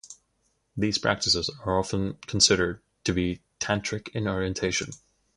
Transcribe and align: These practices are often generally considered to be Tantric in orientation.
These 0.75 0.97
practices 0.97 1.47
are 1.63 1.77
often 1.77 2.13
generally 2.25 2.25
considered 2.25 2.81
to 3.03 3.13
be 3.13 3.43
Tantric 3.59 4.07
in 4.15 4.27
orientation. 4.27 4.93